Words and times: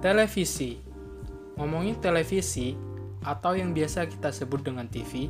Televisi. 0.00 0.80
Ngomongin 1.60 2.00
televisi 2.00 2.72
atau 3.20 3.52
yang 3.52 3.76
biasa 3.76 4.08
kita 4.08 4.32
sebut 4.32 4.64
dengan 4.64 4.88
TV, 4.88 5.28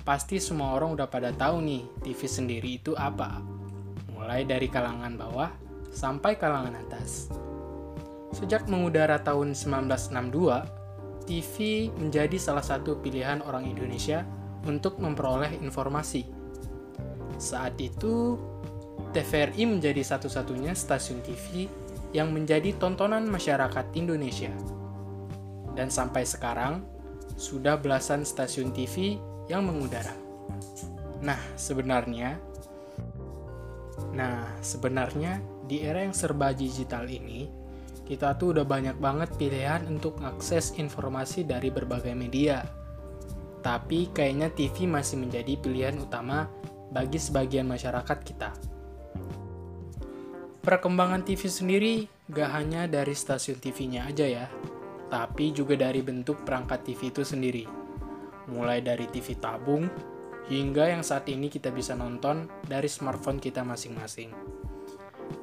pasti 0.00 0.40
semua 0.40 0.72
orang 0.72 0.96
udah 0.96 1.12
pada 1.12 1.28
tahu 1.28 1.60
nih 1.60 1.84
TV 2.00 2.24
sendiri 2.24 2.80
itu 2.80 2.96
apa. 2.96 3.44
Mulai 4.16 4.48
dari 4.48 4.72
kalangan 4.72 5.12
bawah 5.12 5.52
sampai 5.92 6.40
kalangan 6.40 6.72
atas. 6.88 7.28
Sejak 8.32 8.64
mengudara 8.72 9.20
tahun 9.20 9.52
1962, 9.52 11.28
TV 11.28 11.54
menjadi 12.00 12.40
salah 12.40 12.64
satu 12.64 12.96
pilihan 13.04 13.44
orang 13.44 13.68
Indonesia 13.68 14.24
untuk 14.64 14.96
memperoleh 15.04 15.60
informasi. 15.60 16.24
Saat 17.36 17.76
itu, 17.76 18.40
TVRI 19.12 19.68
menjadi 19.68 20.00
satu-satunya 20.00 20.72
stasiun 20.72 21.20
TV 21.20 21.68
yang 22.16 22.32
menjadi 22.32 22.74
tontonan 22.76 23.28
masyarakat 23.28 23.86
Indonesia. 23.94 24.52
Dan 25.76 25.92
sampai 25.92 26.24
sekarang, 26.24 26.82
sudah 27.38 27.78
belasan 27.78 28.26
stasiun 28.26 28.74
TV 28.74 29.20
yang 29.46 29.64
mengudara. 29.64 30.12
Nah, 31.22 31.38
sebenarnya 31.54 32.38
Nah, 34.14 34.58
sebenarnya 34.62 35.42
di 35.66 35.84
era 35.84 36.02
yang 36.02 36.14
serba 36.16 36.54
digital 36.54 37.06
ini, 37.06 37.50
kita 38.08 38.34
tuh 38.40 38.56
udah 38.56 38.64
banyak 38.64 38.96
banget 38.96 39.30
pilihan 39.36 39.84
untuk 39.84 40.18
akses 40.24 40.74
informasi 40.80 41.44
dari 41.44 41.68
berbagai 41.68 42.14
media. 42.16 42.64
Tapi 43.60 44.08
kayaknya 44.14 44.48
TV 44.54 44.88
masih 44.88 45.20
menjadi 45.20 45.54
pilihan 45.60 45.98
utama 46.00 46.48
bagi 46.88 47.20
sebagian 47.20 47.68
masyarakat 47.68 48.18
kita. 48.24 48.50
Perkembangan 50.58 51.22
TV 51.22 51.42
sendiri 51.46 51.94
gak 52.26 52.50
hanya 52.50 52.90
dari 52.90 53.14
stasiun 53.14 53.62
TV-nya 53.62 54.10
aja 54.10 54.26
ya, 54.26 54.46
tapi 55.06 55.54
juga 55.54 55.78
dari 55.78 56.02
bentuk 56.02 56.42
perangkat 56.42 56.82
TV 56.82 57.14
itu 57.14 57.22
sendiri. 57.22 57.64
Mulai 58.50 58.82
dari 58.82 59.06
TV 59.06 59.38
tabung, 59.38 59.86
hingga 60.50 60.90
yang 60.90 61.06
saat 61.06 61.30
ini 61.30 61.46
kita 61.46 61.70
bisa 61.70 61.94
nonton 61.94 62.50
dari 62.66 62.90
smartphone 62.90 63.38
kita 63.38 63.62
masing-masing. 63.62 64.34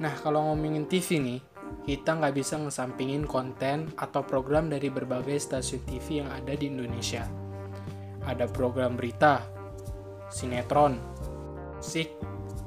Nah, 0.04 0.12
kalau 0.20 0.52
ngomongin 0.52 0.84
TV 0.84 1.24
nih, 1.24 1.40
kita 1.88 2.20
nggak 2.20 2.36
bisa 2.36 2.60
ngesampingin 2.60 3.24
konten 3.24 3.96
atau 3.96 4.26
program 4.26 4.68
dari 4.68 4.92
berbagai 4.92 5.40
stasiun 5.40 5.86
TV 5.88 6.26
yang 6.26 6.30
ada 6.34 6.54
di 6.60 6.68
Indonesia. 6.68 7.24
Ada 8.26 8.52
program 8.52 8.98
berita, 9.00 9.46
sinetron, 10.28 10.98
musik, 11.78 12.12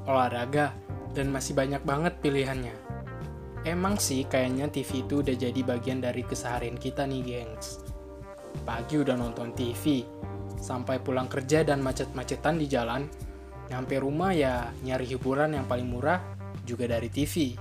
olahraga, 0.07 0.88
dan 1.13 1.33
masih 1.33 1.57
banyak 1.57 1.81
banget 1.85 2.13
pilihannya. 2.21 2.75
Emang 3.67 3.99
sih 3.99 4.23
kayaknya 4.23 4.71
TV 4.71 5.03
itu 5.03 5.19
udah 5.19 5.35
jadi 5.35 5.61
bagian 5.67 5.99
dari 5.99 6.23
keseharian 6.23 6.79
kita 6.79 7.03
nih 7.03 7.21
gengs. 7.25 7.83
Pagi 8.63 8.95
udah 8.97 9.19
nonton 9.19 9.51
TV, 9.51 10.07
sampai 10.59 10.99
pulang 11.03 11.27
kerja 11.27 11.67
dan 11.67 11.83
macet-macetan 11.83 12.55
di 12.59 12.67
jalan, 12.71 13.07
nyampe 13.67 13.99
rumah 13.99 14.31
ya 14.31 14.71
nyari 14.83 15.05
hiburan 15.05 15.55
yang 15.55 15.65
paling 15.67 15.87
murah 15.87 16.23
juga 16.63 16.87
dari 16.87 17.11
TV. 17.11 17.55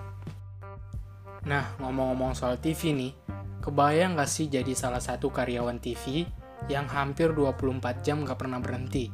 Nah, 1.48 1.78
ngomong-ngomong 1.80 2.34
soal 2.34 2.60
TV 2.60 2.92
nih, 2.92 3.12
kebayang 3.62 4.18
gak 4.18 4.30
sih 4.30 4.46
jadi 4.46 4.72
salah 4.74 5.00
satu 5.00 5.32
karyawan 5.32 5.80
TV 5.80 6.26
yang 6.66 6.86
hampir 6.90 7.32
24 7.32 8.04
jam 8.04 8.26
gak 8.26 8.38
pernah 8.38 8.60
berhenti? 8.60 9.08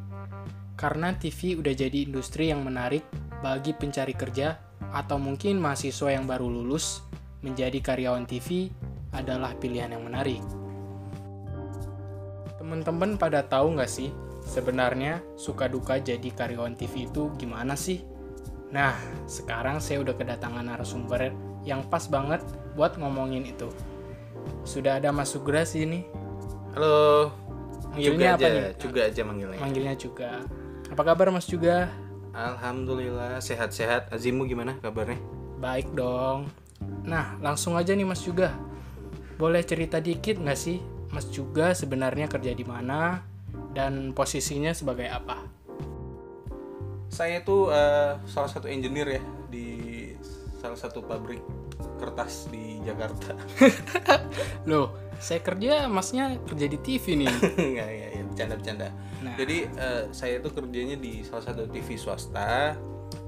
Karena 0.74 1.14
TV 1.14 1.54
udah 1.54 1.70
jadi 1.70 1.98
industri 2.02 2.50
yang 2.50 2.66
menarik 2.66 3.06
bagi 3.44 3.76
pencari 3.76 4.16
kerja 4.16 4.56
atau 4.96 5.20
mungkin 5.20 5.60
mahasiswa 5.60 6.08
yang 6.08 6.24
baru 6.24 6.48
lulus 6.48 7.04
menjadi 7.44 7.76
karyawan 7.84 8.24
TV 8.24 8.72
adalah 9.12 9.52
pilihan 9.60 9.92
yang 9.92 10.00
menarik. 10.08 10.40
Temen-temen 12.56 13.20
pada 13.20 13.44
tahu 13.44 13.76
nggak 13.76 13.90
sih 13.92 14.08
sebenarnya 14.48 15.20
suka 15.36 15.68
duka 15.68 16.00
jadi 16.00 16.24
karyawan 16.32 16.72
TV 16.72 17.04
itu 17.04 17.28
gimana 17.36 17.76
sih? 17.76 18.00
Nah, 18.72 18.96
sekarang 19.28 19.76
saya 19.76 20.00
udah 20.00 20.16
kedatangan 20.16 20.64
narasumber 20.64 21.28
yang 21.68 21.84
pas 21.92 22.08
banget 22.08 22.40
buat 22.72 22.96
ngomongin 22.96 23.44
itu. 23.44 23.68
Sudah 24.64 24.96
ada 24.96 25.12
Mas 25.12 25.36
Sugra 25.36 25.68
sini. 25.68 26.08
Halo. 26.72 27.28
Manggilnya 27.92 28.08
juga 28.10 28.26
apa 28.34 28.46
aja, 28.48 28.48
nih? 28.50 28.74
Juga 28.80 29.00
aja 29.06 29.20
manggilnya. 29.22 29.60
Manggilnya 29.60 29.94
juga. 29.94 30.30
Apa 30.90 31.02
kabar 31.06 31.28
Mas 31.30 31.46
juga? 31.46 31.92
Alhamdulillah 32.34 33.38
sehat-sehat. 33.38 34.10
Azimu 34.10 34.42
gimana 34.50 34.74
kabarnya? 34.82 35.22
Baik 35.62 35.94
dong. 35.94 36.50
Nah, 37.06 37.38
langsung 37.38 37.78
aja 37.78 37.94
nih 37.94 38.02
Mas 38.02 38.26
juga. 38.26 38.50
Boleh 39.38 39.62
cerita 39.62 40.02
dikit 40.02 40.42
nggak 40.42 40.58
sih, 40.58 40.82
Mas 41.14 41.30
juga 41.30 41.70
sebenarnya 41.78 42.26
kerja 42.26 42.50
di 42.50 42.66
mana 42.66 43.22
dan 43.70 44.10
posisinya 44.10 44.74
sebagai 44.74 45.06
apa? 45.06 45.46
Saya 47.06 47.38
itu 47.38 47.70
eh, 47.70 48.18
salah 48.26 48.50
satu 48.50 48.66
engineer 48.66 49.22
ya 49.22 49.22
di 49.46 49.66
salah 50.58 50.78
satu 50.78 51.06
pabrik 51.06 51.42
kertas 52.02 52.50
di 52.50 52.82
Jakarta. 52.82 53.38
Loh, 54.70 54.90
saya 55.22 55.38
kerja, 55.38 55.86
Masnya 55.86 56.42
kerja 56.42 56.66
di 56.66 56.78
TV 56.82 57.04
nih. 57.22 57.34
Enggak 57.62 57.90
ya 57.94 58.08
bercanda-bercanda. 58.34 58.90
Nah. 59.22 59.34
Jadi 59.38 59.70
eh, 59.70 60.02
saya 60.10 60.42
itu 60.42 60.50
kerjanya 60.50 60.98
di 60.98 61.22
salah 61.22 61.46
satu 61.46 61.70
TV 61.70 61.94
swasta, 61.94 62.74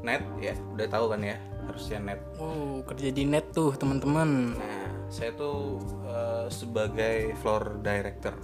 net 0.02 0.26
ya, 0.42 0.58
udah 0.74 0.86
tahu 0.90 1.14
kan 1.14 1.22
ya, 1.22 1.38
harusnya 1.70 1.98
net. 2.02 2.20
Oh, 2.42 2.82
kerja 2.82 3.14
di 3.14 3.22
net 3.22 3.54
tuh, 3.54 3.70
teman-teman. 3.78 4.58
Nah, 4.58 4.90
saya 5.06 5.30
tuh 5.38 5.78
eh, 6.10 6.46
sebagai 6.50 7.38
floor 7.38 7.78
director. 7.80 8.34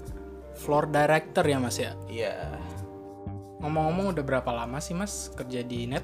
Floor 0.55 0.87
director 0.89 1.43
ya, 1.43 1.59
Mas 1.59 1.77
ya. 1.83 1.99
Iya, 2.07 2.57
Ngomong-ngomong 3.63 4.19
udah 4.19 4.25
berapa 4.27 4.51
lama 4.51 4.83
sih, 4.83 4.91
Mas, 4.91 5.31
kerja 5.39 5.63
di 5.63 5.87
net? 5.87 6.03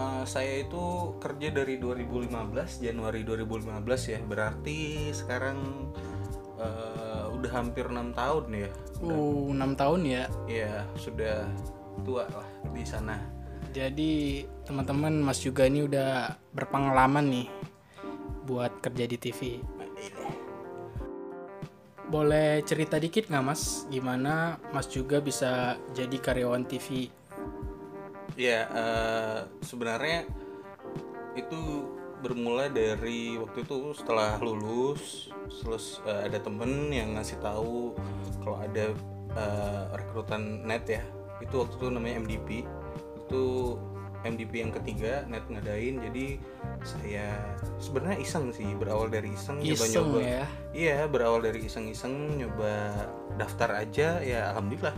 Eh, 0.00 0.24
saya 0.24 0.64
itu 0.64 1.14
kerja 1.20 1.52
dari 1.52 1.76
2015 1.76 2.80
Januari 2.80 3.20
2015 3.20 4.10
ya 4.10 4.18
berarti 4.24 5.10
sekarang 5.12 5.92
eh, 6.56 7.19
udah 7.40 7.52
hampir 7.52 7.88
enam 7.88 8.12
tahun 8.12 8.44
ya 8.54 8.70
Uh, 9.00 9.48
6 9.56 9.80
tahun 9.80 10.00
ya. 10.04 10.24
ya 10.44 10.84
sudah 10.92 11.48
tua 12.04 12.28
lah 12.28 12.44
di 12.68 12.84
sana 12.84 13.16
Jadi, 13.70 14.42
teman-teman, 14.66 15.22
Mas 15.24 15.40
juga 15.40 15.64
ini 15.64 15.86
udah 15.86 16.36
berpengalaman 16.52 17.22
nih 17.30 17.48
buat 18.44 18.82
kerja 18.82 19.06
di 19.06 19.14
TV. 19.14 19.40
Boleh 22.10 22.66
cerita 22.66 22.98
dikit 22.98 23.30
nggak 23.30 23.44
mas, 23.46 23.86
gimana 23.86 24.58
mas 24.74 24.90
juga 24.90 25.22
bisa 25.22 25.78
jadi 25.94 26.16
karyawan 26.18 26.66
TV? 26.66 27.06
ya 28.34 28.66
eh, 28.66 29.38
sebenarnya 29.62 30.24
itu 31.36 31.60
bermula 32.20 32.68
dari 32.68 33.36
waktu 33.40 33.64
itu 33.64 33.96
setelah 33.96 34.36
lulus 34.38 35.32
terus 35.60 35.98
eh, 36.04 36.28
ada 36.28 36.38
temen 36.38 36.92
yang 36.92 37.16
ngasih 37.16 37.40
tahu 37.40 37.96
kalau 38.44 38.60
ada 38.60 38.92
eh, 39.34 39.84
rekrutan 39.96 40.64
net 40.64 40.86
ya. 40.86 41.02
Itu 41.40 41.64
waktu 41.64 41.74
itu 41.80 41.86
namanya 41.88 42.14
MDP 42.20 42.48
itu 43.24 43.44
MDP 44.20 44.52
yang 44.68 44.72
ketiga 44.76 45.24
net 45.26 45.44
ngadain. 45.48 45.96
Jadi 46.04 46.36
saya 46.84 47.40
sebenarnya 47.80 48.20
iseng 48.20 48.52
sih 48.52 48.68
berawal 48.76 49.08
dari 49.08 49.32
iseng 49.32 49.60
Iseng 49.60 49.92
nyoba-nyoba 49.92 50.18
ya. 50.20 50.44
iya 50.76 50.98
berawal 51.08 51.40
dari 51.44 51.64
iseng-iseng 51.64 52.40
nyoba 52.40 53.04
daftar 53.40 53.80
aja 53.80 54.20
ya 54.20 54.52
alhamdulillah. 54.52 54.96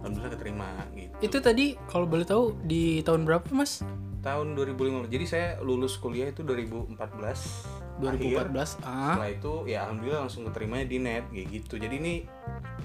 Alhamdulillah 0.00 0.32
keterima 0.32 0.68
gitu. 0.96 1.14
Itu 1.20 1.38
tadi 1.44 1.76
kalau 1.90 2.08
boleh 2.08 2.24
tahu 2.24 2.56
di 2.64 3.04
tahun 3.04 3.28
berapa 3.28 3.44
mas? 3.52 3.84
Tahun 4.20 4.52
2015 4.56 5.08
jadi 5.08 5.24
saya 5.24 5.48
lulus 5.64 5.96
kuliah 5.96 6.28
itu 6.28 6.44
2014 6.44 6.96
akhir. 8.00 8.48
2014. 8.52 8.80
Ah, 8.80 9.16
setelah 9.16 9.30
itu 9.32 9.52
ya 9.68 9.78
alhamdulillah 9.84 10.20
langsung 10.24 10.42
keterima 10.48 10.80
di 10.84 10.96
net 10.96 11.28
kayak 11.28 11.46
gitu. 11.52 11.74
Jadi 11.76 11.94
ini 12.00 12.14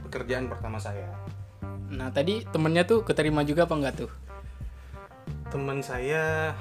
pekerjaan 0.08 0.52
pertama 0.52 0.76
saya. 0.80 1.08
Nah 1.92 2.12
tadi 2.12 2.44
temennya 2.44 2.84
tuh 2.84 3.08
keterima 3.08 3.48
juga 3.48 3.64
apa 3.64 3.76
enggak 3.76 3.96
tuh? 4.04 4.12
teman 5.56 5.80
saya 5.80 6.52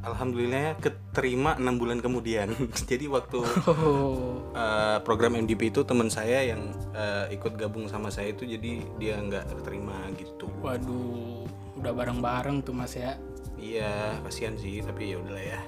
alhamdulillah 0.00 0.80
keterima 0.80 1.60
enam 1.60 1.76
bulan 1.76 2.00
kemudian. 2.00 2.48
Jadi 2.90 3.04
waktu 3.04 3.44
Oh, 3.68 4.48
eh, 4.56 4.98
program 5.04 5.36
MDP 5.36 5.68
itu 5.68 5.84
teman 5.84 6.08
saya 6.08 6.40
yang 6.40 6.72
eh, 6.96 7.36
ikut 7.36 7.60
gabung 7.60 7.84
sama 7.92 8.08
saya 8.08 8.32
itu 8.32 8.48
jadi 8.48 8.80
dia 8.96 9.20
nggak 9.20 9.60
keterima 9.60 10.08
gitu. 10.16 10.48
Waduh, 10.64 11.44
udah 11.76 11.92
bareng-bareng 11.92 12.64
tuh 12.64 12.72
mas 12.72 12.96
ya. 12.96 13.20
Iya 13.60 14.16
kasihan 14.24 14.56
sih 14.56 14.80
tapi 14.80 15.12
ya 15.12 15.16
udahlah 15.20 15.44
ya. 15.44 15.60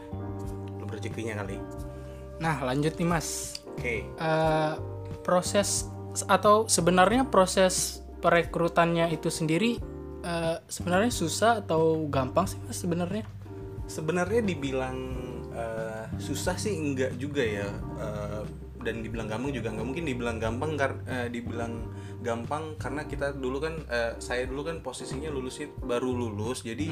Lu 0.81 0.89
rezekinya 0.89 1.45
kali. 1.45 1.61
Nah 2.41 2.65
lanjut 2.65 2.97
nih 2.97 3.07
mas, 3.07 3.61
oke. 3.69 3.95
Eh, 4.09 4.73
proses 5.23 5.87
atau 6.27 6.67
sebenarnya 6.67 7.29
proses 7.29 8.03
perekrutannya 8.25 9.13
itu 9.13 9.29
sendiri 9.29 9.79
eh, 10.25 10.57
sebenarnya 10.67 11.13
susah 11.13 11.63
atau 11.63 12.09
gampang 12.09 12.49
sih 12.49 12.59
mas 12.65 12.81
sebenarnya? 12.81 13.25
sebenarnya 13.93 14.41
dibilang 14.41 14.99
eh, 15.53 16.05
susah 16.17 16.57
sih 16.57 16.73
enggak 16.73 17.21
juga 17.21 17.45
ya. 17.45 17.69
Eh, 18.01 18.43
dan 18.83 18.99
dibilang 18.99 19.31
gampang 19.31 19.55
juga 19.55 19.71
nggak 19.71 19.87
mungkin 19.87 20.05
dibilang 20.11 20.37
gampang 20.43 20.75
kar 20.75 20.93
eh, 21.07 21.31
dibilang 21.31 21.87
gampang 22.19 22.75
karena 22.83 23.07
kita 23.07 23.31
dulu 23.31 23.63
kan 23.63 23.75
eh, 23.87 24.19
saya 24.19 24.43
dulu 24.51 24.67
kan 24.67 24.83
posisinya 24.83 25.31
lulus 25.31 25.63
baru 25.87 26.11
lulus 26.11 26.67
jadi 26.67 26.91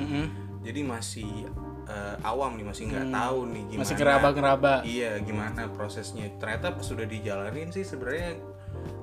jadi 0.60 0.80
masih 0.84 1.48
eh, 1.86 2.16
awam 2.22 2.54
nih 2.54 2.66
masih 2.66 2.84
nggak 2.86 3.08
tahu 3.10 3.38
nih 3.48 3.62
gimana 3.64 3.72
Hmm. 3.72 3.80
Masih 3.82 3.94
ngeraba-ngeraba. 3.96 4.74
iya 4.84 5.12
gimana 5.18 5.62
prosesnya 5.68 6.26
ternyata 6.36 6.72
pas 6.72 6.84
sudah 6.84 7.04
dijalanin 7.04 7.68
sih 7.70 7.82
sebenarnya 7.82 8.36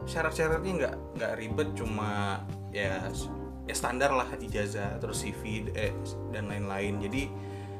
syarat-syaratnya 0.05 0.71
nggak 0.79 0.95
nggak 1.19 1.33
ribet 1.35 1.69
cuma 1.75 2.41
ya 2.71 3.03
ya 3.67 3.75
standar 3.75 4.15
lah 4.15 4.29
ijazah 4.39 4.95
terus 4.97 5.19
CV 5.19 5.67
eh, 5.75 5.91
dan 6.31 6.47
lain-lain 6.47 7.03
jadi 7.03 7.27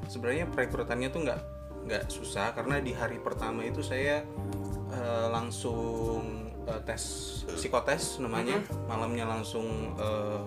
sebenarnya 0.05 0.51
perekrutannya 0.51 1.07
tuh 1.07 1.21
nggak 1.23 1.41
nggak 1.87 2.03
susah 2.11 2.51
karena 2.51 2.83
di 2.83 2.91
hari 2.91 3.15
pertama 3.17 3.63
itu 3.63 3.79
saya 3.79 4.27
eh, 4.91 5.27
langsung 5.31 6.51
eh, 6.67 6.81
tes 6.83 7.03
psikotes 7.47 8.19
namanya 8.19 8.59
malamnya 8.85 9.23
langsung 9.23 9.95
eh, 9.95 10.41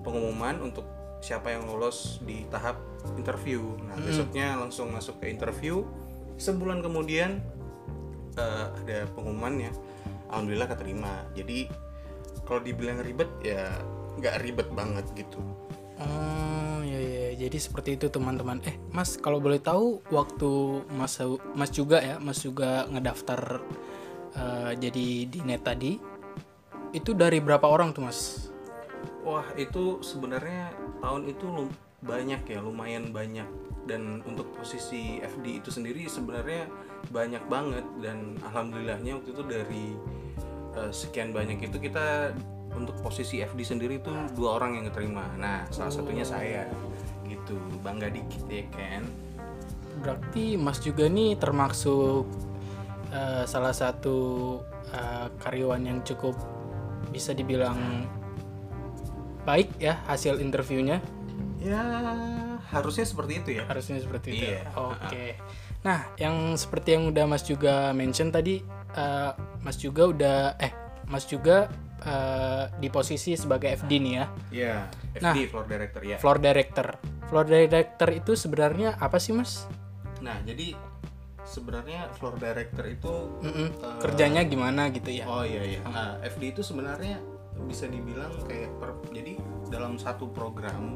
pengumuman 0.00 0.64
untuk 0.64 0.88
siapa 1.18 1.50
yang 1.50 1.66
lolos 1.66 2.22
di 2.22 2.46
tahap 2.48 2.78
interview. 3.18 3.74
Nah 3.82 3.98
besoknya 3.98 4.54
langsung 4.58 4.94
masuk 4.94 5.18
ke 5.22 5.30
interview. 5.30 5.82
Sebulan 6.38 6.82
kemudian 6.82 7.42
eh, 8.38 8.66
ada 8.84 8.98
pengumumannya 9.14 9.74
alhamdulillah 10.30 10.68
keterima. 10.70 11.26
Jadi 11.34 11.66
kalau 12.46 12.62
dibilang 12.62 13.02
ribet 13.02 13.28
ya 13.42 13.68
nggak 14.18 14.36
ribet 14.42 14.68
banget 14.74 15.06
gitu. 15.14 15.42
Oh 15.98 16.78
ya 16.86 16.98
ya 16.98 17.28
jadi 17.34 17.58
seperti 17.58 17.98
itu 17.98 18.06
teman-teman. 18.06 18.62
Eh 18.62 18.78
Mas 18.94 19.18
kalau 19.18 19.42
boleh 19.42 19.58
tahu 19.58 19.98
waktu 20.14 20.82
Mas 20.94 21.18
Mas 21.58 21.74
juga 21.74 21.98
ya 21.98 22.22
Mas 22.22 22.38
juga 22.42 22.86
ngedaftar 22.86 23.58
eh, 24.38 24.72
jadi 24.78 25.06
di 25.26 25.38
net 25.42 25.66
tadi 25.66 25.98
itu 26.88 27.12
dari 27.12 27.42
berapa 27.42 27.68
orang 27.68 27.92
tuh 27.92 28.06
Mas? 28.06 28.47
Wah 29.28 29.48
itu 29.60 30.00
sebenarnya 30.00 30.72
tahun 31.04 31.28
itu 31.28 31.68
banyak 32.00 32.40
ya 32.48 32.64
lumayan 32.64 33.12
banyak. 33.12 33.44
Dan 33.84 34.20
untuk 34.24 34.52
posisi 34.56 35.20
FD 35.20 35.64
itu 35.64 35.68
sendiri 35.68 36.08
sebenarnya 36.08 36.64
banyak 37.12 37.44
banget. 37.52 37.84
Dan 38.00 38.40
alhamdulillahnya 38.40 39.20
waktu 39.20 39.30
itu 39.36 39.42
dari 39.44 39.84
eh, 40.80 40.92
sekian 40.92 41.36
banyak 41.36 41.68
itu 41.68 41.76
kita 41.76 42.32
untuk 42.72 42.96
posisi 43.04 43.44
FD 43.44 43.60
sendiri 43.64 44.00
itu 44.00 44.12
dua 44.32 44.56
orang 44.60 44.80
yang 44.80 44.84
keterima. 44.88 45.28
Nah 45.36 45.68
salah 45.68 45.92
satunya 45.92 46.24
saya. 46.24 46.64
Gitu. 47.28 47.60
Bangga 47.84 48.08
dikit 48.08 48.44
ya 48.48 48.64
kan 48.72 49.04
Berarti 50.00 50.54
Mas 50.56 50.78
juga 50.80 51.10
nih 51.10 51.36
termasuk 51.36 52.24
eh, 53.10 53.44
salah 53.44 53.74
satu 53.74 54.16
eh, 54.94 55.26
karyawan 55.42 55.82
yang 55.84 55.98
cukup 56.06 56.36
bisa 57.10 57.32
dibilang 57.32 58.06
baik 59.48 59.80
ya 59.80 60.04
hasil 60.04 60.36
interviewnya. 60.44 61.00
ya 61.58 61.80
harusnya 62.68 63.02
seperti 63.08 63.40
itu 63.40 63.50
ya 63.58 63.64
harusnya 63.64 63.96
seperti 63.98 64.28
itu. 64.36 64.44
Iya. 64.52 64.62
Oke. 64.76 65.26
Nah, 65.82 66.04
yang 66.20 66.52
seperti 66.54 66.94
yang 66.94 67.08
udah 67.08 67.24
Mas 67.24 67.42
juga 67.42 67.90
mention 67.96 68.28
tadi, 68.28 68.60
eh, 68.92 69.30
Mas 69.64 69.80
juga 69.80 70.02
udah 70.06 70.38
eh 70.60 70.70
Mas 71.08 71.24
juga 71.24 71.66
eh, 72.04 72.64
di 72.76 72.92
posisi 72.92 73.34
sebagai 73.34 73.74
FD 73.74 73.90
nih 73.98 74.12
ya, 74.14 74.26
ya 74.52 74.74
FD 75.16 75.50
floor 75.50 75.66
director 75.66 76.00
ya 76.04 76.16
floor 76.20 76.38
director. 76.38 76.86
Floor 77.28 77.44
director 77.44 78.08
itu 78.14 78.32
sebenarnya 78.36 78.96
apa 79.00 79.16
sih 79.18 79.32
Mas? 79.32 79.64
nah 80.18 80.34
jadi 80.42 80.74
sebenarnya 81.46 82.10
floor 82.18 82.42
director 82.42 82.84
itu 82.84 83.12
Mm-mm. 83.40 83.68
Eh, 83.70 83.98
Kerjanya 84.02 84.42
gimana 84.44 84.90
gitu 84.90 85.08
ya? 85.14 85.24
Oh 85.24 85.46
iya 85.46 85.62
iya. 85.64 85.80
Nah, 85.86 86.18
FD 86.20 86.58
itu 86.58 86.62
sebenarnya 86.62 87.22
bisa 87.66 87.90
dibilang 87.90 88.30
kayak 88.46 88.70
per, 88.78 88.94
jadi 89.10 89.34
dalam 89.72 89.98
satu 89.98 90.30
program 90.30 90.94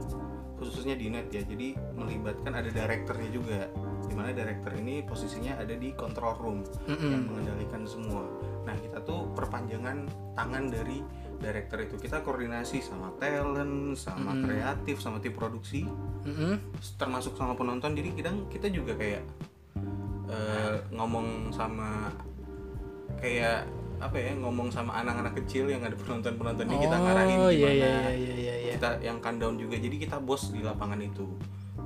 khususnya 0.62 0.94
di 0.94 1.10
net 1.10 1.26
ya. 1.34 1.42
Jadi 1.42 1.74
melibatkan 1.98 2.54
ada 2.54 2.70
direkturnya 2.70 3.30
juga. 3.34 3.66
Di 4.06 4.14
mana 4.14 4.30
direktur 4.30 4.76
ini 4.78 5.02
posisinya 5.02 5.58
ada 5.58 5.74
di 5.74 5.90
control 5.96 6.34
room 6.38 6.58
yang 6.86 7.26
mengendalikan 7.26 7.82
semua. 7.82 8.22
Nah 8.62 8.76
kita 8.78 9.02
tuh 9.02 9.26
perpanjangan 9.34 10.06
tangan 10.38 10.70
dari 10.70 11.02
direktur 11.42 11.82
itu. 11.82 11.98
Kita 11.98 12.22
koordinasi 12.22 12.78
sama 12.78 13.10
talent, 13.18 13.98
sama 13.98 14.38
kreatif, 14.38 15.02
sama 15.02 15.18
tim 15.18 15.34
produksi, 15.34 15.82
Mm-mm. 16.22 16.62
termasuk 16.94 17.34
sama 17.34 17.58
penonton. 17.58 17.98
Jadi 17.98 18.10
kadang 18.14 18.46
kita 18.46 18.70
juga 18.70 18.94
kayak 18.94 19.22
eh, 20.30 20.76
ngomong 20.94 21.50
sama 21.50 22.14
kayak 23.18 23.66
apa 24.02 24.16
ya 24.18 24.34
ngomong 24.34 24.68
sama 24.74 24.98
anak-anak 24.98 25.38
kecil 25.44 25.70
yang 25.70 25.86
ada 25.86 25.94
penonton 25.94 26.34
penontonnya 26.34 26.74
kita 26.74 26.96
ngarahin 26.98 27.38
Oh 27.38 27.50
gimana 27.54 27.54
iya 27.54 27.70
iya 27.70 27.86
iya 27.86 28.10
iya 28.18 28.34
iya. 28.34 28.54
iya. 28.58 28.72
kita 28.74 28.90
yang 28.98 29.22
countdown 29.22 29.54
juga 29.54 29.78
jadi 29.78 29.96
kita 29.96 30.16
bos 30.18 30.50
di 30.50 30.60
lapangan 30.60 30.98
itu 30.98 31.26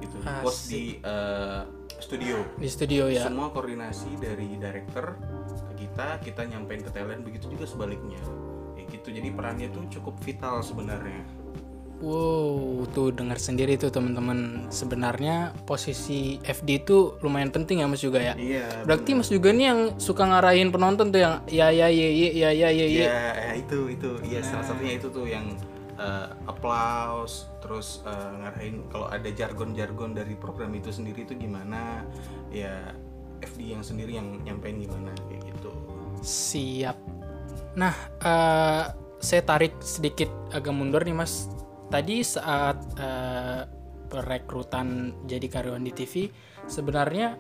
gitu 0.01 0.17
Asik. 0.25 0.41
bos 0.45 0.59
di 0.69 0.85
eh, 1.01 1.61
studio 2.01 2.37
Di 2.57 2.69
studio 2.69 3.05
ya. 3.13 3.25
semua 3.29 3.53
koordinasi 3.53 4.17
dari 4.17 4.57
director 4.57 5.17
ke 5.69 5.73
kita 5.87 6.21
kita 6.25 6.43
nyampein 6.49 6.81
ke 6.81 6.91
talent 6.93 7.21
begitu 7.25 7.53
juga 7.53 7.69
sebaliknya 7.69 8.21
kayak 8.77 8.87
gitu 8.93 9.09
jadi 9.13 9.29
perannya 9.33 9.69
tuh 9.73 9.85
cukup 10.01 10.17
vital 10.25 10.65
sebenarnya 10.65 11.21
Wow, 11.97 12.85
tuh 12.93 13.09
dengar 13.09 13.41
sendiri 13.41 13.81
tuh 13.81 13.89
teman-teman. 13.89 14.69
Sebenarnya 14.69 15.57
posisi 15.65 16.37
FD 16.45 16.85
itu 16.85 17.17
lumayan 17.25 17.49
penting 17.49 17.81
ya 17.81 17.89
Mas 17.89 18.05
juga 18.05 18.21
ya. 18.21 18.37
iya 18.37 18.69
Berarti 18.85 19.17
Mas 19.17 19.33
juga 19.33 19.49
nih 19.49 19.73
yang 19.73 19.81
suka 19.97 20.29
ngarahin 20.29 20.69
penonton 20.69 21.09
tuh 21.09 21.25
yang 21.25 21.41
ya 21.49 21.73
ya 21.73 21.89
ya 21.89 22.09
ya 22.13 22.29
ya 22.37 22.51
ya 22.53 22.69
ya. 22.69 22.85
ya. 22.85 22.85
Iya, 22.85 23.17
ya, 23.33 23.53
itu 23.57 23.79
itu 23.89 24.11
iya 24.29 24.45
salah 24.45 24.69
satunya 24.69 25.01
itu 25.01 25.09
tuh 25.09 25.25
yang 25.25 25.49
eh, 25.97 26.29
applause 26.45 27.49
terus 27.65 28.05
eh, 28.05 28.31
ngarahin 28.45 28.85
kalau 28.93 29.09
ada 29.09 29.29
jargon-jargon 29.33 30.13
dari 30.13 30.37
program 30.37 30.77
itu 30.77 30.93
sendiri 30.93 31.25
itu 31.25 31.33
gimana 31.33 32.05
ya 32.53 32.93
FD 33.41 33.73
yang 33.73 33.81
sendiri 33.81 34.21
yang 34.21 34.37
nyampein 34.45 34.85
gimana 34.85 35.17
kayak 35.33 35.49
gitu. 35.49 35.73
Siap. 36.21 36.97
Nah, 37.73 37.97
eh, 38.21 38.85
saya 39.17 39.43
tarik 39.49 39.81
sedikit 39.81 40.29
agak 40.53 40.77
mundur 40.77 41.01
nih 41.01 41.17
Mas. 41.17 41.49
Tadi 41.87 42.17
saat 42.27 42.79
eh, 42.99 43.63
perekrutan 44.07 45.15
jadi 45.27 45.47
karyawan 45.47 45.83
di 45.87 45.93
TV, 45.95 46.31
sebenarnya 46.67 47.39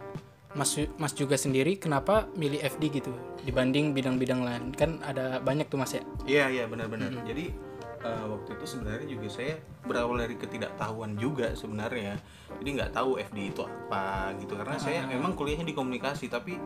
Mas 0.56 0.72
Mas 0.96 1.12
juga 1.12 1.36
sendiri 1.36 1.76
kenapa 1.76 2.32
milih 2.32 2.64
FD 2.64 2.82
gitu 2.88 3.12
dibanding 3.44 3.92
bidang-bidang 3.92 4.40
lain? 4.40 4.72
Kan 4.72 5.04
ada 5.04 5.42
banyak 5.42 5.68
tuh 5.68 5.78
Mas 5.82 5.92
ya. 5.92 6.02
Iya 6.24 6.44
iya 6.48 6.64
benar-benar. 6.64 7.12
Jadi 7.28 7.52
eh, 8.00 8.24
waktu 8.24 8.56
itu 8.56 8.64
sebenarnya 8.64 9.06
juga 9.10 9.28
saya 9.28 9.60
berawal 9.84 10.16
dari 10.22 10.38
ketidaktahuan 10.40 11.18
juga 11.20 11.52
sebenarnya. 11.52 12.16
Jadi 12.62 12.68
nggak 12.72 12.90
tahu 12.96 13.20
FD 13.20 13.38
itu 13.52 13.60
apa 13.66 14.32
gitu 14.40 14.56
karena 14.56 14.80
saya 14.80 15.04
memang 15.04 15.36
kuliahnya 15.36 15.68
di 15.68 15.76
komunikasi 15.76 16.32
tapi 16.32 16.56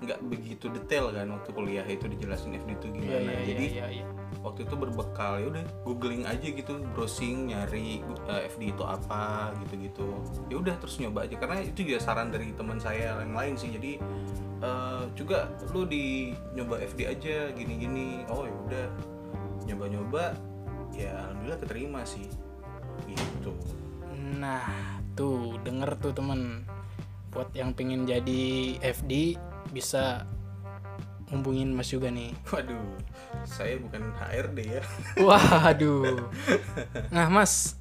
nggak 0.00 0.20
begitu 0.28 0.68
detail 0.72 1.12
kan 1.12 1.28
waktu 1.32 1.50
kuliah 1.52 1.86
itu 1.88 2.04
dijelasin 2.10 2.58
FD 2.60 2.70
itu 2.76 2.86
gimana. 2.92 3.40
Jadi 3.46 3.66
iya, 3.72 3.86
iya. 3.88 4.04
Waktu 4.40 4.64
itu 4.64 4.74
berbekal 4.74 5.36
ya 5.36 5.46
udah 5.52 5.64
googling 5.84 6.24
aja 6.24 6.48
gitu 6.48 6.80
browsing 6.96 7.52
nyari 7.52 8.00
uh, 8.24 8.40
FD 8.48 8.72
itu 8.72 8.84
apa 8.84 9.52
gitu-gitu. 9.64 10.08
Ya 10.48 10.56
udah 10.56 10.74
terus 10.80 10.96
nyoba 10.96 11.28
aja 11.28 11.36
karena 11.36 11.60
itu 11.60 11.84
juga 11.84 12.00
saran 12.00 12.32
dari 12.32 12.56
teman 12.56 12.80
saya 12.80 13.20
yang 13.20 13.36
lain 13.36 13.54
sih. 13.60 13.68
Jadi 13.68 14.00
uh, 14.64 15.04
juga 15.12 15.52
lu 15.76 15.84
di 15.84 16.32
nyoba 16.56 16.80
FD 16.80 17.00
aja 17.04 17.36
gini-gini. 17.52 18.24
Oh 18.32 18.48
ya 18.48 18.56
udah 18.68 18.86
nyoba-nyoba 19.68 20.34
ya 20.96 21.12
alhamdulillah 21.28 21.60
keterima 21.60 22.00
sih. 22.08 22.24
Gitu. 23.04 23.52
Nah, 24.40 24.64
tuh 25.16 25.60
denger 25.60 26.00
tuh 26.00 26.12
temen 26.16 26.64
buat 27.30 27.52
yang 27.54 27.76
pengen 27.76 28.08
jadi 28.08 28.76
FD 28.82 29.38
bisa 29.70 30.26
hubungin 31.30 31.72
Mas 31.72 31.90
juga 31.90 32.10
nih. 32.10 32.34
waduh 32.52 32.98
saya 33.46 33.78
bukan 33.80 34.02
HRD 34.18 34.58
ya 34.66 34.82
Waduh. 35.26 36.28
Nah, 37.14 37.26
Mas, 37.30 37.78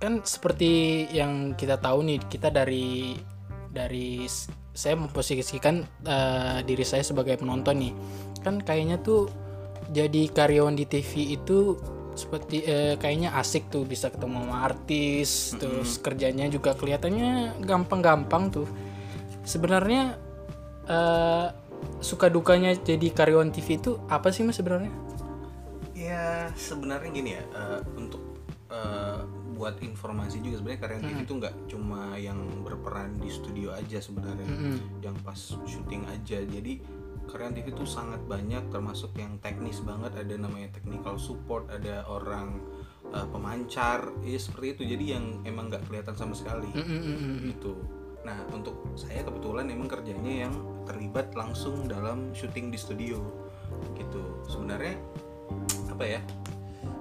kan 0.00 0.24
seperti 0.24 1.04
yang 1.12 1.54
kita 1.54 1.76
tahu 1.76 2.04
nih, 2.04 2.18
kita 2.28 2.48
dari 2.48 3.16
dari 3.70 4.26
saya 4.74 4.96
memposisikan 4.98 5.84
eh, 6.04 6.58
diri 6.64 6.84
saya 6.84 7.04
sebagai 7.04 7.38
penonton 7.38 7.76
nih. 7.78 7.92
Kan 8.40 8.64
kayaknya 8.64 8.98
tuh 9.00 9.28
jadi 9.90 10.30
karyawan 10.30 10.78
di 10.78 10.86
TV 10.86 11.36
itu 11.36 11.76
seperti 12.14 12.66
eh, 12.66 12.94
kayaknya 12.98 13.36
asik 13.38 13.70
tuh 13.70 13.86
bisa 13.86 14.10
ketemu 14.10 14.44
sama 14.44 14.56
artis, 14.66 15.54
terus 15.56 15.96
kerjanya 16.02 16.50
juga 16.50 16.74
kelihatannya 16.74 17.62
gampang-gampang 17.62 18.50
tuh. 18.50 18.68
Sebenarnya 19.46 20.18
eh, 20.90 21.46
suka 22.00 22.32
dukanya 22.32 22.72
jadi 22.74 23.12
karyawan 23.12 23.52
TV 23.52 23.76
itu 23.76 24.00
apa 24.08 24.32
sih 24.32 24.42
Mas 24.42 24.56
sebenarnya? 24.56 24.92
Ya 25.92 26.48
sebenarnya 26.56 27.10
gini 27.12 27.30
ya 27.36 27.42
eh, 27.54 27.80
untuk 27.94 28.22
eh, 28.72 29.20
buat 29.60 29.76
informasi 29.84 30.40
juga 30.40 30.64
sebenarnya 30.64 30.80
karya 30.80 30.98
TV 31.04 31.18
itu 31.28 31.34
nggak 31.36 31.54
cuma 31.68 32.16
yang 32.16 32.40
berperan 32.64 33.20
di 33.20 33.28
studio 33.28 33.76
aja 33.76 34.00
sebenarnya, 34.00 34.48
yang 35.04 35.12
pas 35.20 35.36
syuting 35.68 36.08
aja. 36.08 36.40
Jadi 36.40 36.80
karyawan 37.28 37.52
TV 37.52 37.68
itu 37.70 37.84
sangat 37.84 38.24
banyak 38.24 38.72
termasuk 38.72 39.12
yang 39.20 39.36
teknis 39.44 39.84
banget. 39.84 40.16
Ada 40.16 40.40
namanya 40.40 40.72
technical 40.72 41.20
support 41.20 41.68
ada 41.68 42.08
orang 42.08 42.56
uh, 43.12 43.28
pemancar. 43.28 44.08
Ya 44.24 44.40
seperti 44.40 44.80
itu. 44.80 44.82
Jadi 44.96 45.04
yang 45.12 45.24
emang 45.44 45.68
nggak 45.68 45.84
kelihatan 45.92 46.16
sama 46.16 46.32
sekali. 46.32 46.72
Mm, 46.72 46.80
mm, 46.80 47.00
mm, 47.04 47.16
mm. 47.20 47.38
gitu. 47.52 47.72
Nah 48.24 48.40
untuk 48.50 48.80
saya 48.96 49.20
kebetulan 49.20 49.68
emang 49.68 49.92
kerjanya 49.92 50.48
yang 50.48 50.54
terlibat 50.90 51.30
langsung 51.38 51.86
dalam 51.86 52.34
syuting 52.34 52.74
di 52.74 52.78
studio 52.78 53.22
gitu. 53.94 54.42
Sebenarnya 54.50 54.98
apa 55.86 56.02
ya 56.02 56.20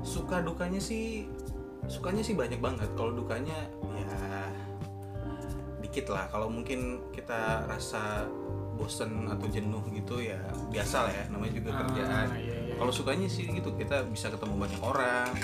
suka 0.06 0.46
dukanya 0.46 0.78
sih 0.78 1.26
sukanya 1.90 2.22
sih 2.22 2.38
banyak 2.38 2.62
banget. 2.62 2.94
Kalau 2.94 3.18
dukanya 3.18 3.66
ya 3.98 4.22
dikit 5.82 6.14
lah. 6.14 6.30
Kalau 6.30 6.54
mungkin 6.54 7.10
kita 7.10 7.66
rasa 7.66 8.30
bosen 8.78 9.28
atau 9.28 9.44
jenuh 9.52 9.84
gitu 9.92 10.24
ya 10.24 10.40
biasa 10.72 11.10
lah 11.10 11.12
ya 11.12 11.24
namanya 11.34 11.54
juga 11.60 11.84
kerjaan. 11.84 12.32
Ah, 12.32 12.40
iya, 12.40 12.56
iya. 12.64 12.76
kalau 12.80 12.96
sukanya 12.96 13.28
sih 13.28 13.52
gitu 13.52 13.76
kita 13.76 14.08
bisa 14.08 14.32
ketemu 14.32 14.56
banyak 14.56 14.80
orang 14.80 15.36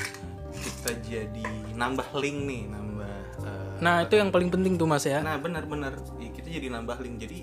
kita 0.56 0.92
jadi 1.04 1.48
nambah 1.76 2.16
link 2.16 2.40
nih 2.48 2.64
nambah 2.72 3.16
eh, 3.44 3.66
Nah, 3.84 4.08
itu 4.08 4.16
yang 4.16 4.32
paling 4.32 4.48
penting 4.48 4.80
tuh 4.80 4.88
Mas 4.88 5.04
ya. 5.04 5.20
Nah 5.20 5.36
benar-benar. 5.36 6.00
Iya, 6.16 6.32
kita 6.32 6.48
jadi 6.48 6.68
nambah 6.72 6.96
link. 7.04 7.16
Jadi 7.20 7.40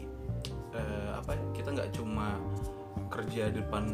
kerja 3.12 3.52
di 3.52 3.60
depan 3.60 3.84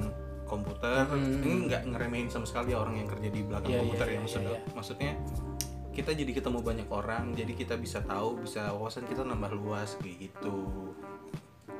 komputer 0.46 1.04
ini 1.12 1.66
nggak 1.66 1.82
ngeremehin 1.90 2.30
sama 2.30 2.46
sekali 2.46 2.72
orang 2.72 2.96
yang 2.96 3.08
kerja 3.10 3.28
di 3.28 3.40
belakang 3.42 3.68
Hmm. 3.68 3.74
Iya, 3.74 3.82
komputer 3.84 4.06
iya, 4.06 4.08
ya 4.08 4.14
iya, 4.14 4.22
maksudnya 4.22 4.48
iya. 4.48 4.60
maksudnya 4.72 5.12
kita 5.90 6.10
jadi 6.14 6.30
ketemu 6.32 6.58
banyak 6.62 6.88
orang 6.88 7.24
jadi 7.34 7.52
kita 7.52 7.74
bisa 7.74 7.98
tahu 8.00 8.38
bisa 8.40 8.70
wawasan 8.70 9.04
kita 9.04 9.26
nambah 9.26 9.52
luas 9.52 9.98
kayak 9.98 10.30
gitu 10.30 10.56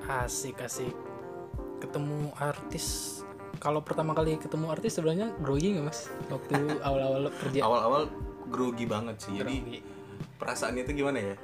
Asik 0.05 0.57
asik. 0.59 0.97
Ketemu 1.79 2.33
artis. 2.35 3.21
Kalau 3.61 3.85
pertama 3.85 4.17
kali 4.17 4.41
ketemu 4.41 4.73
artis 4.73 4.97
sebenarnya 4.97 5.37
grogi 5.39 5.77
nggak 5.77 5.85
Mas? 5.85 6.09
Waktu 6.27 6.57
awal-awal 6.87 7.29
kerja. 7.37 7.61
awal-awal 7.61 8.03
grogi 8.49 8.89
banget 8.89 9.21
sih 9.21 9.37
jadi 9.37 9.53
Grogi. 9.61 9.81
perasaannya 10.41 10.83
itu 10.83 10.93
gimana 10.97 11.21
ya 11.21 11.37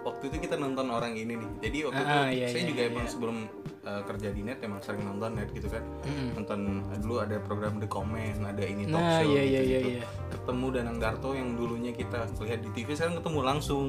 waktu 0.00 0.32
itu 0.32 0.36
kita 0.40 0.56
nonton 0.56 0.88
orang 0.88 1.12
ini 1.12 1.36
nih 1.36 1.50
jadi 1.60 1.78
waktu 1.88 2.00
Ah, 2.00 2.08
itu 2.30 2.40
iya, 2.40 2.46
saya 2.48 2.62
iya, 2.62 2.68
juga 2.68 2.80
iya, 2.80 2.90
emang 2.90 3.04
iya. 3.04 3.12
sebelum 3.12 3.36
uh, 3.82 4.02
kerja 4.02 4.28
di 4.30 4.40
net 4.40 4.58
emang 4.60 4.80
sering 4.80 5.02
nonton 5.04 5.30
net 5.36 5.48
gitu 5.52 5.68
kan 5.68 5.84
Mm-mm. 6.04 6.28
nonton 6.40 6.60
dulu 6.98 7.14
ada 7.20 7.36
program 7.38 7.76
The 7.76 7.84
Comment 7.84 8.40
ada 8.40 8.64
ini 8.64 8.88
talk 8.88 8.96
Nah, 8.96 9.20
show 9.20 9.28
iya, 9.28 9.42
gitu, 9.42 9.52
iya, 9.52 9.60
iya, 9.60 9.78
gitu. 9.78 9.90
iya. 9.96 10.04
ketemu 10.32 10.66
Danang 10.72 10.98
Darto 10.98 11.30
yang 11.32 11.48
dulunya 11.52 11.92
kita 11.92 12.18
lihat 12.40 12.60
di 12.60 12.70
TV 12.72 12.88
sekarang 12.92 13.20
ketemu 13.20 13.40
langsung 13.44 13.84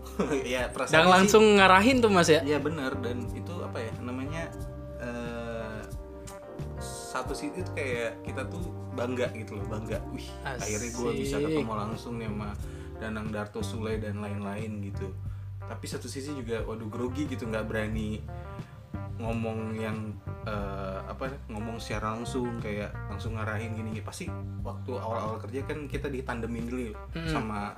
ya 0.48 0.70
perasaan 0.70 0.96
Dan 0.96 1.06
langsung 1.08 1.44
ngarahin 1.58 1.98
tuh 1.98 2.08
Mas 2.08 2.30
ya. 2.30 2.40
Iya 2.40 2.56
benar 2.56 2.94
dan 3.02 3.26
itu 3.34 3.52
apa 3.60 3.78
ya 3.80 3.92
namanya 4.00 4.48
eh, 4.96 5.80
satu 6.80 7.34
sisi 7.34 7.52
itu 7.52 7.70
kayak 7.74 8.22
kita 8.22 8.46
tuh 8.46 8.62
bangga 8.94 9.28
gitu 9.34 9.58
loh 9.58 9.66
bangga 9.66 9.98
wih 10.10 10.24
akhirnya 10.46 10.88
gue 10.88 11.10
bisa 11.18 11.36
Asik. 11.36 11.46
ketemu 11.52 11.72
langsung 11.74 12.14
nih 12.16 12.28
sama 12.30 12.50
Danang 12.96 13.28
Darto 13.28 13.60
Sule 13.60 13.98
dan 13.98 14.20
lain-lain 14.20 14.78
gitu 14.84 15.10
tapi 15.70 15.86
satu 15.86 16.10
sisi 16.10 16.34
juga 16.34 16.66
waduh 16.66 16.90
grogi 16.90 17.24
gitu 17.24 17.46
nggak 17.46 17.62
berani 17.64 18.18
ngomong 19.16 19.76
yang 19.76 20.16
eh, 20.42 20.98
apa 21.04 21.28
ngomong 21.46 21.76
secara 21.76 22.16
langsung 22.16 22.56
kayak 22.58 22.88
langsung 23.06 23.36
ngarahin 23.36 23.76
gini 23.76 24.00
pasti 24.00 24.26
waktu 24.64 24.96
awal-awal 24.96 25.36
kerja 25.38 25.60
kan 25.62 25.84
kita 25.86 26.08
ditandemin 26.08 26.64
dulu 26.66 26.90
sama 27.28 27.76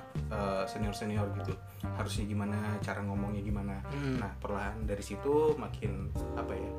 senior 0.65 0.95
senior 0.95 1.27
gitu 1.35 1.51
harusnya 1.83 2.23
gimana 2.23 2.55
cara 2.79 3.03
ngomongnya 3.03 3.43
gimana 3.43 3.75
Mm. 3.91 4.23
nah 4.23 4.31
perlahan 4.39 4.87
dari 4.87 5.03
situ 5.03 5.53
makin 5.53 6.07
apa 6.33 6.55
ya 6.55 6.71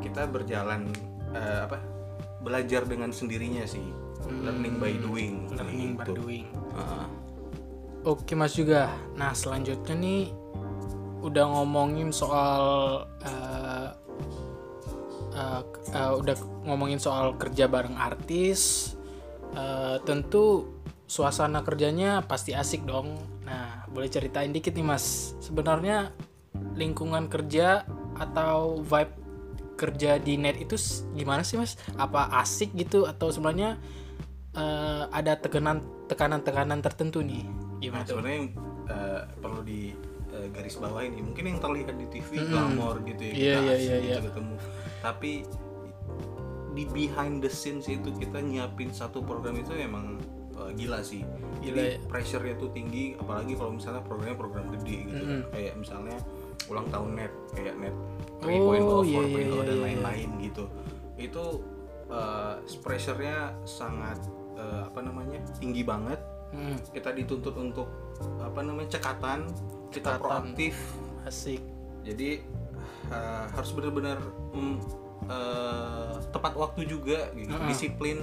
kita 0.00 0.30
berjalan 0.30 0.86
eh, 1.34 1.60
apa 1.66 1.82
belajar 2.40 2.86
dengan 2.86 3.10
sendirinya 3.10 3.66
sih 3.66 3.82
learning 4.40 4.78
by 4.78 4.94
doing 4.96 5.34
Hmm. 5.50 5.58
Learning 5.60 5.92
by 5.92 6.00
gitu. 6.00 6.12
doing. 6.16 6.46
Heeh. 6.72 7.06
Oke 8.04 8.32
Mas 8.32 8.52
juga. 8.52 8.88
Nah 9.14 9.32
selanjutnya 9.32 9.92
nih 9.92 10.32
udah 11.24 11.44
ngomongin 11.48 12.12
soal 12.12 12.62
eh, 13.24 13.88
k- 15.64 15.82
eh, 15.90 16.12
udah 16.14 16.36
ngomongin 16.68 17.00
soal 17.00 17.34
kerja 17.40 17.64
bareng 17.66 17.96
artis. 17.96 18.92
Eh, 19.56 19.96
tentu 20.04 20.68
suasana 21.08 21.64
kerjanya 21.64 22.20
pasti 22.26 22.52
asik 22.52 22.84
dong. 22.84 23.16
Nah 23.46 23.88
boleh 23.88 24.10
ceritain 24.12 24.52
dikit 24.52 24.76
nih 24.76 24.84
Mas. 24.84 25.32
Sebenarnya 25.40 26.12
lingkungan 26.76 27.30
kerja 27.32 27.86
atau 28.14 28.78
vibe 28.82 29.14
kerja 29.74 30.22
di 30.22 30.38
net 30.38 30.54
itu 30.62 30.78
gimana 31.18 31.42
sih 31.42 31.58
Mas? 31.58 31.74
Apa 31.98 32.30
asik 32.38 32.76
gitu 32.78 33.08
atau 33.08 33.32
sebenarnya 33.32 33.80
eh, 34.54 35.04
ada 35.08 35.38
tekanan 35.40 35.82
tekanan-tekanan 36.10 36.78
tertentu 36.84 37.24
nih? 37.24 37.42
Gimana 37.80 38.02
Nah, 38.02 38.08
sebenarnya 38.10 38.40
eh, 38.90 39.20
perlu 39.38 39.60
di 39.64 39.80
garis 40.50 40.76
bawah 40.76 41.02
ini. 41.04 41.20
Mungkin 41.22 41.44
yang 41.54 41.58
terlihat 41.62 41.96
di 41.96 42.06
TV 42.10 42.44
glamor 42.44 43.00
gitu 43.06 43.22
ya 43.22 43.32
Iya, 43.32 43.54
kita 43.56 43.60
iya, 43.62 43.74
asik 43.74 43.88
iya, 43.88 43.96
gitu 43.98 44.08
iya. 44.10 44.20
ketemu. 44.28 44.54
Tapi 45.00 45.32
di 46.74 46.84
behind 46.90 47.38
the 47.38 47.50
scenes 47.50 47.86
itu 47.86 48.10
kita 48.18 48.42
nyiapin 48.42 48.90
satu 48.90 49.22
program 49.22 49.54
itu 49.54 49.70
emang 49.78 50.18
eh, 50.58 50.70
gila 50.74 51.00
sih. 51.06 51.22
Gila 51.62 51.76
jadi 51.78 51.82
ya. 51.96 52.02
pressure-nya 52.10 52.54
tuh 52.58 52.70
tinggi 52.74 53.14
apalagi 53.14 53.54
kalau 53.54 53.78
misalnya 53.78 54.02
programnya 54.02 54.36
program 54.36 54.66
gede 54.74 54.98
gitu. 55.06 55.24
Kayak 55.54 55.74
misalnya 55.78 56.16
ulang 56.66 56.88
tahun 56.90 57.10
net 57.14 57.32
kayak 57.54 57.74
net 57.78 57.94
3.0 58.42 58.50
Oh, 58.84 59.02
4.0 59.02 59.06
iya, 59.06 59.20
iya, 59.22 59.40
iya, 59.46 59.62
dan 59.62 59.76
iya. 59.78 59.84
lain-lain 59.86 60.28
gitu. 60.42 60.64
Itu 61.14 61.44
eh, 62.10 62.54
pressure-nya 62.82 63.54
sangat 63.62 64.18
eh, 64.58 64.82
apa 64.82 65.00
namanya 65.00 65.38
tinggi 65.62 65.86
banget 65.86 66.18
Hmm, 66.54 66.78
kita 66.94 67.10
dituntut 67.10 67.54
untuk 67.58 67.88
apa 68.38 68.62
namanya 68.62 68.94
cekatan 68.94 69.50
kita 69.90 70.14
Cekatan. 70.14 70.22
proaktif. 70.22 70.74
Asik. 71.24 71.62
jadi 72.04 72.44
uh, 73.08 73.48
harus 73.48 73.72
benar-benar 73.72 74.20
mm, 74.52 74.76
uh, 75.24 76.20
tepat 76.28 76.52
waktu 76.52 76.84
juga 76.84 77.32
gitu 77.32 77.48
Mm-mm. 77.56 77.68
disiplin. 77.68 78.20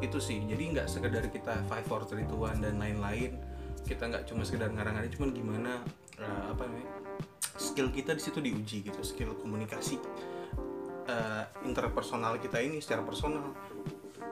Itu 0.00 0.16
sih. 0.18 0.40
Jadi 0.40 0.72
nggak 0.72 0.88
sekedar 0.88 1.20
kita 1.28 1.52
five 1.68 1.84
four 1.84 2.08
three 2.08 2.24
two 2.24 2.40
one 2.40 2.64
dan 2.64 2.80
lain-lain. 2.80 3.36
Kita 3.84 4.08
nggak 4.08 4.24
cuma 4.24 4.40
sekedar 4.48 4.72
ngarang-ngarang 4.72 5.12
cuman 5.12 5.30
gimana 5.36 5.72
uh, 6.16 6.44
apa 6.48 6.64
namanya 6.64 6.88
skill 7.60 7.92
kita 7.92 8.16
di 8.16 8.22
situ 8.24 8.40
diuji 8.40 8.88
gitu. 8.88 9.00
Skill 9.04 9.36
komunikasi 9.36 10.00
uh, 11.04 11.44
interpersonal 11.68 12.40
kita 12.40 12.64
ini 12.64 12.80
secara 12.80 13.04
personal 13.04 13.52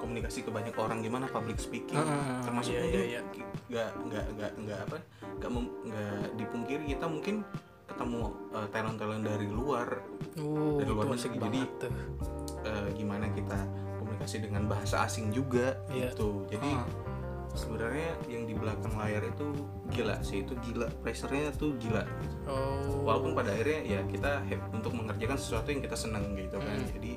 komunikasi 0.02 0.42
ke 0.42 0.50
banyak 0.50 0.74
orang 0.74 0.98
gimana 0.98 1.24
public 1.26 1.56
speaking 1.56 1.94
Ah, 1.94 2.42
termasuk 2.42 2.74
iya, 2.74 2.82
mungkin 2.82 3.00
iya, 3.00 3.06
iya. 3.06 3.22
nggak 3.68 3.90
nggak 4.02 4.24
nggak 4.32 4.50
nggak 4.58 4.78
apa 4.82 4.96
nggak 5.38 5.50
nggak 5.86 6.16
dipungkiri 6.36 6.84
kita 6.88 7.06
mungkin 7.06 7.46
ketemu 7.84 8.20
uh, 8.50 8.66
talent-talent 8.68 9.22
dari 9.22 9.46
luar 9.46 9.88
Uh, 10.32 10.80
Dari 10.80 10.88
luar 10.88 11.12
negeri, 11.12 11.28
jadi- 11.36 11.68
tuh. 11.78 11.92
uh, 12.64 12.88
gimana 12.90 13.28
kita 13.30 13.58
komunikasi 13.98 14.40
dengan 14.40 14.64
bahasa 14.64 15.04
asing 15.04 15.28
juga 15.28 15.76
Iya. 15.86 16.08
gitu 16.08 16.48
jadi 16.48 16.72
Ah. 16.72 16.88
sebenarnya 17.52 18.16
yang 18.26 18.48
di 18.48 18.56
belakang 18.56 18.96
layar 18.96 19.20
itu 19.22 19.44
gila 19.88 20.16
sih 20.20 20.40
itu 20.40 20.56
gila 20.58 20.88
pressure-nya 21.04 21.52
tuh 21.52 21.76
gila 21.76 22.00
gitu. 22.00 22.36
Oh, 22.48 23.04
walaupun 23.04 23.36
pada 23.36 23.52
akhirnya 23.52 23.84
ya 23.84 24.00
kita 24.02 24.40
happy 24.42 24.72
untuk 24.72 24.92
mengerjakan 24.94 25.36
sesuatu 25.36 25.68
yang 25.68 25.84
kita 25.84 25.96
senang 26.00 26.24
gitu 26.32 26.56
kan 26.56 26.80
Hmm. 26.80 26.88
jadi 26.96 27.12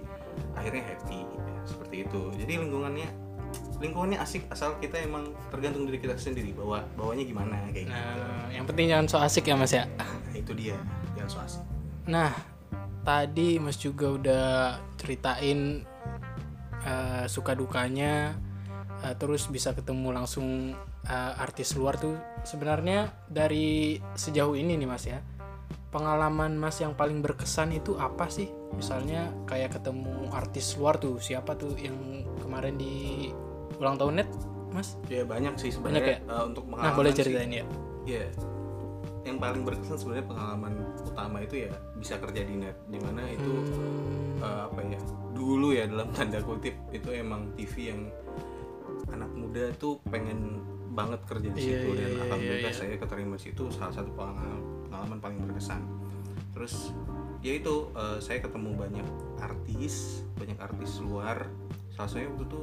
akhirnya 0.54 0.84
happy 0.86 1.20
seperti 1.66 2.08
itu 2.08 2.22
jadi 2.38 2.62
lingkungannya 2.64 3.10
lingkungannya 3.82 4.18
asik 4.24 4.48
asal 4.50 4.80
kita 4.80 5.04
emang 5.04 5.36
tergantung 5.52 5.86
diri 5.86 6.00
kita 6.00 6.16
sendiri 6.16 6.56
bawa 6.56 6.86
bawanya 6.96 7.28
gimana 7.28 7.60
kayak 7.74 7.92
gitu 7.92 7.94
nah, 7.94 8.48
yang 8.54 8.66
penting 8.66 8.86
jangan 8.88 9.06
so 9.10 9.18
asik 9.20 9.46
ya 9.52 9.56
Mas 9.60 9.74
ya. 9.76 9.84
nah 10.00 10.36
itu 10.36 10.52
dia 10.56 10.78
yang 11.20 11.28
so 11.28 11.42
asik 11.44 11.64
Nah, 12.06 12.30
tadi 13.02 13.58
Mas 13.58 13.82
juga 13.82 14.14
udah 14.14 14.46
ceritain 15.02 15.82
eh, 16.86 17.26
suka 17.26 17.58
dukanya, 17.58 18.38
eh, 19.02 19.16
terus 19.18 19.50
bisa 19.50 19.74
ketemu 19.74 20.14
langsung 20.14 20.78
eh, 21.06 21.34
artis 21.42 21.74
luar 21.74 21.98
tuh. 21.98 22.14
Sebenarnya 22.46 23.10
dari 23.26 23.98
sejauh 24.14 24.54
ini 24.54 24.78
nih 24.78 24.90
Mas 24.90 25.10
ya, 25.10 25.18
pengalaman 25.96 26.60
Mas 26.60 26.76
yang 26.78 26.92
paling 26.92 27.24
berkesan 27.24 27.72
itu 27.72 27.96
apa 27.96 28.28
sih? 28.28 28.52
Misalnya 28.76 29.32
kayak 29.48 29.80
ketemu 29.80 30.28
artis 30.30 30.76
luar 30.76 31.00
tuh, 31.00 31.16
siapa 31.18 31.56
tuh 31.56 31.72
yang 31.80 31.96
kemarin 32.44 32.76
di 32.76 33.32
ulang 33.80 33.96
tahun 33.96 34.20
net, 34.20 34.30
Mas? 34.70 35.00
ya 35.08 35.24
banyak 35.24 35.56
sih 35.56 35.72
Banyak 35.72 36.04
sebenarnya 36.04 36.16
ya? 36.20 36.36
eh, 36.36 36.44
untuk 36.44 36.64
Nah, 36.68 36.72
pengalaman 36.76 36.98
boleh 37.00 37.12
sih, 37.12 37.20
ceritain 37.24 37.52
ya. 37.54 37.66
ya 38.04 38.24
yang 39.26 39.42
paling 39.42 39.66
berkesan 39.66 39.98
sebenarnya 39.98 40.28
pengalaman 40.30 40.74
utama 41.02 41.42
itu 41.42 41.66
ya 41.66 41.74
bisa 41.98 42.22
kerja 42.22 42.46
di 42.46 42.62
net 42.62 42.78
di 42.86 43.02
mana 43.02 43.26
itu 43.26 43.50
Hmm, 43.50 44.38
eh, 44.38 44.62
apa 44.70 44.80
ya 44.86 45.00
dulu 45.34 45.74
ya 45.74 45.90
dalam 45.90 46.14
tanda 46.14 46.38
kutip 46.40 46.76
itu 46.92 47.10
emang 47.10 47.50
TV 47.58 47.90
yang 47.90 48.02
anak 49.10 49.32
muda 49.34 49.74
tuh 49.76 49.98
pengen 50.06 50.62
banget 50.96 51.20
kerja 51.28 51.50
di 51.52 51.60
Iya, 51.60 51.68
situ 51.68 51.88
iya, 51.92 52.00
dan 52.00 52.10
iya, 52.10 52.22
alhamdulillah 52.26 52.72
iya. 52.72 52.80
saya 52.80 52.96
keterima 52.96 53.36
di 53.36 53.44
situ 53.44 53.64
salah 53.70 53.94
satu 53.94 54.10
pengalaman, 54.16 55.20
paling 55.20 55.38
berkesan. 55.44 55.82
Terus 56.52 56.96
ya 57.40 57.54
itu 57.54 57.92
eh, 57.94 58.18
saya 58.18 58.40
ketemu 58.40 58.70
banyak 58.74 59.08
artis 59.38 60.24
banyak 60.34 60.56
artis 60.58 60.98
luar. 60.98 61.46
Salah 61.92 62.08
satunya 62.08 62.32
waktu 62.32 62.46
itu 62.48 62.62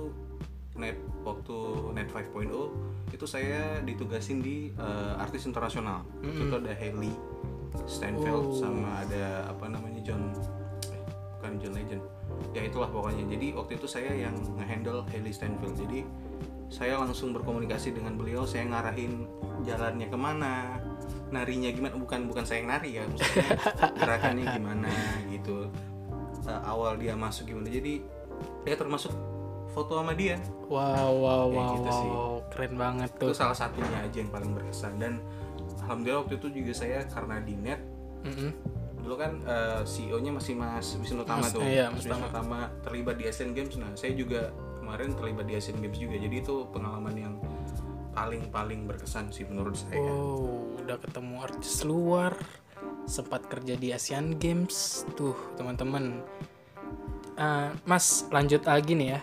net 0.72 0.96
waktu 1.20 1.56
net 1.92 2.08
5.0 2.08 2.48
itu 3.12 3.24
saya 3.28 3.76
ditugasin 3.84 4.40
di 4.40 4.72
eh, 4.72 5.12
artis 5.20 5.44
internasional. 5.44 6.00
Waktu 6.18 6.42
itu 6.42 6.56
ada 6.56 6.72
Hailey 6.72 7.12
Steinfeld 7.84 8.48
Oh. 8.48 8.56
sama 8.56 9.00
ada 9.00 9.48
apa 9.48 9.68
namanya 9.68 10.00
John 10.02 10.32
eh, 10.88 11.00
bukan 11.36 11.52
John 11.60 11.74
Legend. 11.76 12.02
Ya 12.52 12.64
itulah 12.64 12.88
pokoknya. 12.88 13.28
Jadi 13.28 13.52
waktu 13.52 13.76
itu 13.76 13.84
saya 13.84 14.08
yang 14.10 14.32
ngehandle 14.56 15.04
Hailey 15.08 15.30
Steinfeld. 15.30 15.76
Jadi 15.76 16.04
saya 16.72 16.96
langsung 16.96 17.30
berkomunikasi 17.30 17.92
dengan 17.92 18.16
beliau 18.16 18.42
saya 18.42 18.64
ngarahin 18.64 19.28
jalannya 19.62 20.08
ke 20.08 20.16
mana 20.16 20.80
narinya 21.28 21.68
gimana 21.68 21.94
bukan 21.94 22.24
bukan 22.24 22.42
saya 22.42 22.60
yang 22.60 22.70
nari 22.70 22.90
ya 22.92 23.02
maksudnya 23.04 23.48
gerakannya 24.00 24.44
gimana 24.50 24.90
gitu 25.28 25.68
Eh, 26.42 26.60
awal 26.66 26.98
dia 26.98 27.14
masuk 27.14 27.46
gimana 27.46 27.70
jadi 27.70 28.02
ya 28.64 28.74
termasuk 28.74 29.14
foto 29.70 29.94
sama 29.94 30.10
dia 30.10 30.34
Wow, 30.66 30.82
wow, 31.14 31.44
Kayak 31.46 31.54
wow, 31.54 31.70
gitu 31.70 31.90
sih. 31.92 32.08
wow, 32.10 32.34
keren 32.50 32.74
banget 32.74 33.10
tuh. 33.14 33.30
itu 33.30 33.36
salah 33.36 33.54
satunya 33.54 33.98
aja 34.00 34.16
yang 34.16 34.26
paling 34.26 34.50
berkesan 34.50 34.98
dan 34.98 35.22
alhamdulillah 35.78 36.26
waktu 36.26 36.34
itu 36.36 36.48
juga 36.50 36.72
saya 36.74 37.06
karena 37.06 37.38
di 37.38 37.54
net 37.54 37.78
Mm-mm. 38.26 38.50
dulu 38.98 39.14
kan 39.14 39.38
CEO-nya 39.84 40.32
masih 40.32 40.54
Mas 40.54 40.98
Wisnu 40.98 41.22
Tama 41.22 41.46
Mas- 41.46 41.54
tuh 41.54 41.62
iya, 41.62 41.86
Mas 41.86 42.02
Wisnu 42.02 42.26
Tama 42.26 42.60
terlibat 42.82 43.14
di 43.14 43.24
Asian 43.24 43.54
Games 43.54 43.78
nah 43.78 43.94
saya 43.94 44.10
juga 44.12 44.50
kemarin 44.82 45.14
terlibat 45.14 45.46
di 45.46 45.54
Asian 45.54 45.78
Games 45.78 45.94
juga 45.94 46.18
jadi 46.18 46.36
itu 46.42 46.66
pengalaman 46.74 47.14
yang 47.14 47.34
paling 48.12 48.50
paling 48.50 48.84
berkesan 48.84 49.30
sih 49.30 49.46
menurut 49.46 49.78
saya 49.78 49.96
Oh, 50.02 50.74
udah 50.82 50.98
ketemu 50.98 51.34
artis 51.40 51.86
luar, 51.86 52.34
sempat 53.08 53.46
kerja 53.48 53.78
di 53.78 53.94
Asian 53.94 54.36
Games, 54.36 55.06
tuh 55.16 55.32
teman-teman. 55.56 56.20
Eh, 57.38 57.70
mas, 57.88 58.28
lanjut 58.28 58.66
lagi 58.68 58.92
nih 58.92 59.08
ya. 59.16 59.20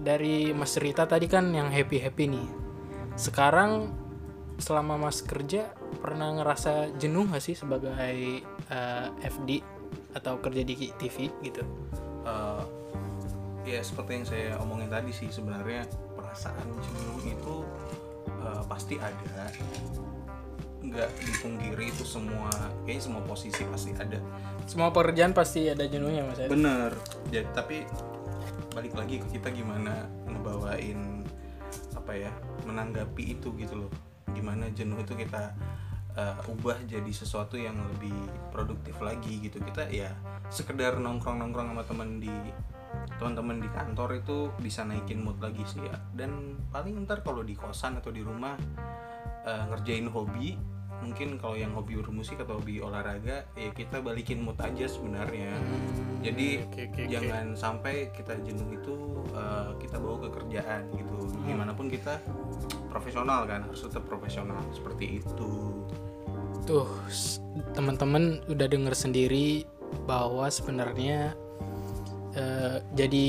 Dari 0.00 0.54
Mas 0.54 0.78
Rita 0.78 1.04
tadi 1.04 1.26
kan 1.26 1.50
yang 1.50 1.68
happy 1.72 1.98
happy 1.98 2.30
nih. 2.30 2.48
Sekarang 3.18 3.90
selama 4.62 5.08
Mas 5.10 5.24
kerja 5.24 5.72
pernah 5.98 6.30
ngerasa 6.36 6.94
jenuh 7.00 7.26
gak 7.28 7.42
sih 7.42 7.56
sebagai 7.58 8.44
eh, 8.46 9.06
FD 9.26 9.64
atau 10.14 10.38
kerja 10.38 10.62
di 10.62 10.94
TV 10.94 11.28
gitu? 11.42 11.66
Eh, 12.24 12.79
ya 13.64 13.80
seperti 13.84 14.10
yang 14.20 14.26
saya 14.26 14.48
omongin 14.60 14.88
tadi 14.88 15.12
sih 15.12 15.28
sebenarnya 15.28 15.84
perasaan 16.16 16.66
jenuh 16.80 17.20
itu 17.26 17.54
eh, 18.26 18.62
pasti 18.66 18.96
ada. 18.96 19.50
Nggak 20.80 21.10
dipungkiri 21.20 21.92
itu 21.92 22.04
semua 22.08 22.48
kayaknya 22.88 23.02
semua 23.04 23.22
posisi 23.28 23.62
pasti 23.68 23.92
ada. 23.96 24.18
Semua 24.64 24.88
pekerjaan 24.88 25.36
pasti 25.36 25.68
ada 25.68 25.84
jenuhnya 25.84 26.24
Mas 26.24 26.40
bener. 26.48 26.96
Jadi 27.28 27.48
tapi 27.52 27.76
balik 28.72 28.94
lagi 28.96 29.20
ke 29.20 29.26
kita 29.38 29.50
gimana 29.50 30.06
ngebawain 30.30 31.26
apa 31.92 32.12
ya 32.16 32.32
menanggapi 32.64 33.36
itu 33.36 33.52
gitu 33.60 33.86
loh. 33.86 33.92
Gimana 34.32 34.72
jenuh 34.72 35.02
itu 35.04 35.12
kita 35.12 35.52
uh, 36.16 36.48
ubah 36.48 36.80
jadi 36.88 37.12
sesuatu 37.12 37.60
yang 37.60 37.76
lebih 37.76 38.16
produktif 38.48 38.96
lagi 39.04 39.42
gitu. 39.42 39.60
Kita 39.60 39.84
ya 39.92 40.16
sekedar 40.48 40.96
nongkrong 40.96 41.44
nongkrong 41.44 41.76
sama 41.76 41.84
teman 41.84 42.24
di 42.24 42.32
teman-teman 43.18 43.60
di 43.60 43.68
kantor 43.70 44.22
itu 44.22 44.48
bisa 44.58 44.82
naikin 44.86 45.20
mood 45.20 45.38
lagi 45.38 45.62
sih 45.68 45.82
ya. 45.84 45.96
Dan 46.14 46.60
paling 46.72 47.04
ntar 47.04 47.20
kalau 47.20 47.44
di 47.44 47.54
kosan 47.54 47.98
atau 48.00 48.10
di 48.10 48.24
rumah 48.24 48.56
uh, 49.44 49.64
ngerjain 49.70 50.08
hobi 50.08 50.56
mungkin 51.00 51.40
kalau 51.40 51.56
yang 51.56 51.72
hobi 51.72 51.96
bermusik 51.96 52.44
atau 52.44 52.60
hobi 52.60 52.76
olahraga 52.84 53.48
ya 53.56 53.72
kita 53.72 54.04
balikin 54.04 54.44
mood 54.44 54.56
aja 54.60 54.84
sebenarnya. 54.84 55.56
Hmm, 55.56 56.20
jadi 56.20 56.68
oke, 56.68 56.82
oke. 56.92 57.02
jangan 57.08 57.56
sampai 57.56 58.12
kita 58.12 58.36
jenuh 58.44 58.68
itu 58.76 58.94
uh, 59.32 59.72
kita 59.80 59.96
bawa 59.96 60.28
ke 60.28 60.28
kerjaan 60.36 60.92
gitu. 60.92 61.18
Gimana 61.48 61.72
pun 61.72 61.88
kita 61.88 62.20
profesional 62.92 63.48
kan 63.48 63.64
harus 63.64 63.80
tetap 63.80 64.04
profesional 64.04 64.60
seperti 64.76 65.24
itu. 65.24 65.50
Tuh, 66.68 66.86
teman-teman 67.72 68.44
udah 68.52 68.68
denger 68.68 68.92
sendiri 68.92 69.64
bahwa 70.04 70.46
sebenarnya 70.52 71.32
eh, 72.32 72.76
jadi 72.92 73.26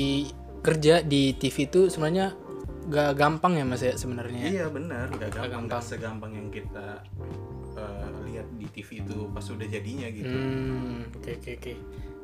kerja 0.60 1.02
di 1.02 1.34
TV 1.34 1.66
itu 1.66 1.80
sebenarnya 1.86 2.38
gak 2.84 3.14
gampang 3.14 3.54
ya 3.54 3.64
mas 3.64 3.78
ya 3.80 3.94
sebenarnya. 3.94 4.42
iya 4.44 4.66
benar 4.66 5.06
nggak 5.08 5.30
gampang 5.30 5.42
gampang. 5.48 5.62
nggak 5.70 5.82
segampang 5.82 6.32
yang 6.34 6.48
kita 6.50 6.86
uh, 7.72 8.10
lihat 8.26 8.46
di 8.52 8.66
TV 8.68 9.00
itu 9.00 9.30
pas 9.30 9.46
udah 9.46 9.66
jadinya 9.66 10.06
gitu 10.08 10.34
Hmm, 10.34 11.06
oke 11.12 11.30
oke 11.38 11.50
oke. 11.58 11.72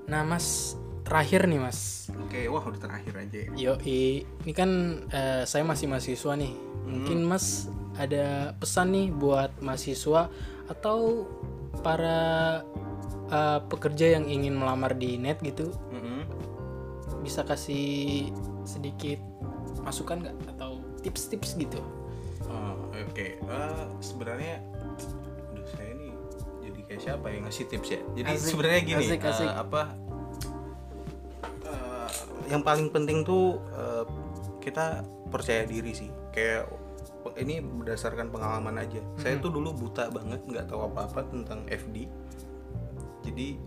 Nah 0.08 0.22
mas, 0.22 0.74
terakhir 1.04 1.46
nih 1.46 1.60
mas. 1.60 2.10
oke 2.10 2.38
wah 2.48 2.64
udah 2.64 2.80
terakhir 2.80 3.14
aja 3.14 3.38
ya. 3.38 3.50
Yo, 3.54 3.72
ini 3.84 4.52
kan 4.52 4.70
eh, 5.08 5.42
saya 5.44 5.62
masih 5.62 5.86
mahasiswa 5.86 6.32
nih. 6.34 6.52
Mungkin 6.88 7.18
mas 7.22 7.68
ada 7.94 8.56
pesan 8.56 8.88
nih 8.90 9.06
buat 9.10 9.52
mahasiswa 9.60 10.26
atau 10.66 11.28
para 11.80 12.18
eh, 13.28 13.60
pekerja 13.62 14.16
yang 14.16 14.26
ingin 14.26 14.54
melamar 14.54 14.94
di 14.94 15.14
net 15.16 15.38
gitu 15.40 15.70
Mm-mm. 15.92 16.07
Bisa 17.28 17.44
kasih 17.44 18.32
sedikit 18.64 19.20
masukan 19.84 20.24
nggak? 20.24 20.36
Atau 20.56 20.80
tips-tips 21.04 21.60
gitu? 21.60 21.84
Oh, 22.48 22.88
oke. 22.96 23.36
Eh, 23.36 23.84
sebenarnya 24.00 24.64
aduh 25.52 25.68
saya 25.76 25.92
ini 25.92 26.08
jadi 26.64 26.80
kayak 26.88 27.00
siapa 27.04 27.26
yang 27.28 27.44
ngasih 27.44 27.64
tips 27.68 27.88
ya? 27.92 28.00
Jadi 28.16 28.30
Asik, 28.32 28.48
sebenarnya 28.56 28.80
gini 28.80 29.04
asik, 29.04 29.20
eh, 29.20 29.30
asik. 29.30 29.50
apa 29.52 29.82
eh, 31.68 32.10
yang 32.48 32.64
paling 32.64 32.88
penting 32.88 33.28
tuh 33.28 33.60
eh, 33.76 34.04
kita 34.64 35.04
percaya 35.28 35.68
diri 35.68 35.92
sih. 35.92 36.08
Kayak 36.32 36.72
ini 37.36 37.60
berdasarkan 37.60 38.32
pengalaman 38.32 38.80
aja. 38.80 39.04
Saya 39.20 39.36
tuh 39.36 39.52
dulu 39.52 39.76
buta 39.76 40.08
banget 40.08 40.40
nggak 40.48 40.72
tahu 40.72 40.88
apa-apa 40.88 41.28
tentang 41.28 41.68
FD 41.68 42.08
jadi 43.28 43.60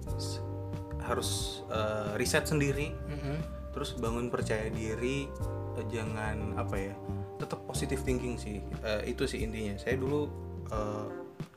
harus 1.12 1.62
eh, 1.68 2.16
riset 2.16 2.48
sendiri. 2.48 2.96
Mm-mm. 2.96 3.38
terus 3.72 3.96
bangun 3.96 4.28
percaya 4.28 4.68
diri 4.68 5.32
eh, 5.80 5.86
jangan 5.88 6.60
apa 6.60 6.76
ya 6.76 6.96
tetap 7.42 7.66
positive 7.66 8.06
thinking 8.06 8.38
sih 8.38 8.62
Eh, 8.86 9.14
itu 9.14 9.26
sih 9.26 9.42
intinya. 9.42 9.74
Saya 9.82 9.98
dulu 9.98 10.30
eh, 10.70 11.08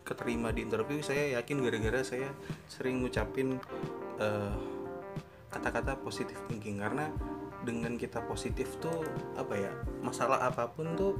keterima 0.05 0.53
di 0.53 0.65
interview 0.65 1.01
saya 1.01 1.41
yakin 1.41 1.61
gara-gara 1.65 2.01
saya 2.05 2.29
sering 2.69 3.05
ngucapin 3.05 3.61
eh, 4.21 4.57
kata-kata 5.53 6.01
positive 6.01 6.41
thinking. 6.49 6.81
Karena 6.81 7.13
dengan 7.65 7.97
kita 7.97 8.25
positif 8.25 8.77
tuh 8.81 9.05
apa 9.37 9.55
ya 9.57 9.73
masalah 10.05 10.45
apa 10.45 10.69
pun 10.73 10.93
tuh 10.97 11.17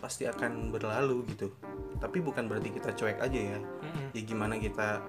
pasti 0.00 0.28
akan 0.28 0.68
berlalu 0.72 1.24
gitu. 1.32 1.48
Tapi 1.96 2.20
bukan 2.20 2.48
berarti 2.48 2.68
kita 2.76 2.92
cuek 2.92 3.16
aja 3.20 3.40
ya. 3.56 3.58
Mm-mm. 3.60 4.12
ya 4.12 4.22
gimana 4.24 4.60
kita 4.60 5.00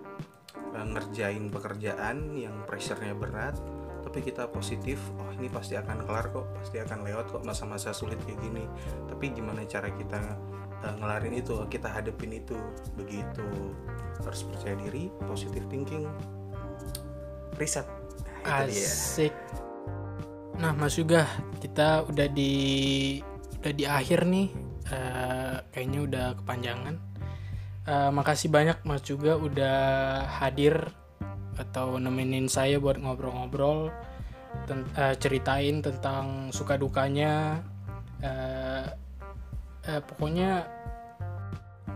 ngerjain 0.77 1.49
pekerjaan 1.49 2.37
yang 2.37 2.53
pressure-nya 2.69 3.17
berat 3.17 3.57
tapi 4.07 4.23
kita 4.23 4.47
positif 4.47 5.03
oh 5.19 5.27
ini 5.35 5.51
pasti 5.51 5.75
akan 5.75 6.07
kelar 6.07 6.31
kok 6.31 6.47
pasti 6.55 6.79
akan 6.79 7.03
lewat 7.03 7.27
kok 7.27 7.43
masa-masa 7.43 7.91
sulit 7.91 8.15
kayak 8.23 8.39
gini. 8.39 8.63
Tapi 9.11 9.35
gimana 9.35 9.67
cara 9.67 9.91
kita 9.91 10.15
eh, 10.79 10.95
ngelarin 10.95 11.35
itu 11.35 11.59
kita 11.67 11.91
hadepin 11.91 12.39
itu? 12.39 12.55
Begitu. 12.95 13.43
Harus 14.23 14.47
percaya 14.47 14.79
diri 14.79 15.11
positive 15.27 15.67
thinking. 15.67 16.07
Riset. 17.59 17.83
Nah, 18.47 18.63
asik. 18.63 19.35
Nah 20.55 20.71
mas 20.71 20.95
juga 20.95 21.27
kita 21.59 22.07
udah 22.07 22.31
di 22.31 22.53
udah 23.59 23.73
di 23.75 23.83
akhir 23.83 24.23
nih. 24.23 24.47
Eh, 24.87 25.55
kayaknya 25.75 25.99
udah 26.07 26.25
kepanjangan 26.39 26.95
Eh, 27.87 28.11
makasih 28.11 28.51
banyak 28.51 28.83
mas 28.83 28.99
juga 28.99 29.39
udah 29.39 29.79
hadir 30.43 30.91
atau 31.55 31.95
nemenin 31.95 32.51
saya 32.51 32.83
buat 32.83 32.99
ngobrol-ngobrol 32.99 33.89
ten- 34.67 34.91
eh, 34.99 35.15
ceritain 35.17 35.79
tentang 35.79 36.51
suka 36.51 36.75
dukanya 36.75 37.63
Eh, 38.17 38.85
eh, 39.85 40.01
pokoknya 40.01 40.65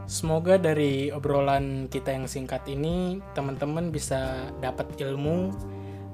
semoga 0.06 0.62
dari 0.62 1.10
obrolan 1.10 1.90
kita 1.90 2.14
yang 2.14 2.30
singkat 2.30 2.62
ini 2.70 3.18
teman-teman 3.34 3.90
bisa 3.90 4.54
dapat 4.62 4.86
ilmu 5.02 5.50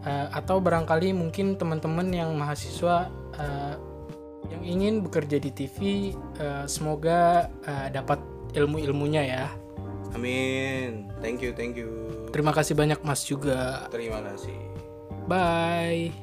eh, 0.08 0.28
atau 0.32 0.63
barangkali 0.63 1.12
mungkin 1.12 1.60
teman-teman 1.60 2.08
yang 2.16 2.32
mahasiswa 2.40 3.12
eh, 3.36 3.76
yang 4.48 4.63
ingin 4.63 5.04
bekerja 5.04 5.44
di 5.44 5.52
TV 5.52 5.78
eh, 6.40 6.63
semoga 6.72 7.52
eh, 7.68 7.92
dapat 7.92 8.24
ilmu-ilmunya 8.56 9.24
ya. 9.28 9.67
Amin. 10.15 11.12
Thank 11.20 11.43
you, 11.43 11.52
thank 11.52 11.76
you. 11.76 11.89
Terima 12.32 12.54
kasih 12.56 12.78
banyak 12.78 13.00
Mas 13.04 13.26
juga. 13.26 13.88
Terima 13.91 14.24
kasih. 14.24 14.56
Bye. 15.28 16.13